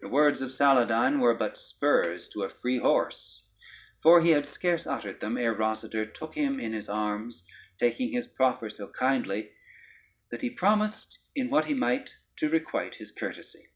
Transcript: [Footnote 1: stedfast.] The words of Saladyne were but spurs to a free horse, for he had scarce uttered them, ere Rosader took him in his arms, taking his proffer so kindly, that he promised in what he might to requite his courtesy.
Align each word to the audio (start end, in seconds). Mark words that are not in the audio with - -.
[Footnote 0.00 0.08
1: 0.10 0.10
stedfast.] 0.10 0.10
The 0.10 0.12
words 0.12 0.42
of 0.42 0.50
Saladyne 0.90 1.20
were 1.20 1.34
but 1.36 1.56
spurs 1.56 2.28
to 2.30 2.42
a 2.42 2.48
free 2.50 2.78
horse, 2.80 3.40
for 4.02 4.20
he 4.20 4.30
had 4.30 4.48
scarce 4.48 4.84
uttered 4.84 5.20
them, 5.20 5.38
ere 5.38 5.54
Rosader 5.54 6.12
took 6.12 6.34
him 6.34 6.58
in 6.58 6.72
his 6.72 6.88
arms, 6.88 7.44
taking 7.78 8.10
his 8.10 8.26
proffer 8.26 8.68
so 8.68 8.88
kindly, 8.88 9.52
that 10.32 10.42
he 10.42 10.50
promised 10.50 11.20
in 11.36 11.50
what 11.50 11.66
he 11.66 11.74
might 11.74 12.16
to 12.38 12.48
requite 12.50 12.96
his 12.96 13.12
courtesy. 13.12 13.66